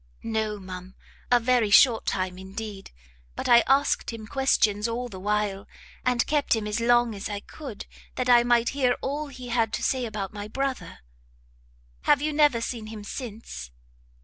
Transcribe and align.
"No, 0.23 0.59
ma'am, 0.59 0.95
a 1.29 1.39
very 1.39 1.69
short 1.69 2.07
time 2.07 2.39
indeed; 2.39 2.89
but 3.35 3.47
I 3.47 3.59
asked 3.67 4.11
him 4.11 4.25
questions 4.25 4.87
all 4.87 5.07
the 5.09 5.19
while, 5.19 5.67
and 6.03 6.25
kept 6.25 6.55
him 6.55 6.65
as 6.65 6.79
long 6.79 7.13
as 7.13 7.29
I 7.29 7.39
could, 7.41 7.85
that 8.15 8.27
I 8.27 8.41
might 8.41 8.69
hear 8.69 8.93
all 9.01 9.27
he 9.27 9.49
had 9.49 9.71
to 9.73 9.83
say 9.83 10.07
about 10.07 10.33
my 10.33 10.47
brother." 10.47 11.01
"Have 12.05 12.19
you 12.19 12.33
never 12.33 12.61
seen 12.61 12.87
him 12.87 13.03
since?" 13.03 13.69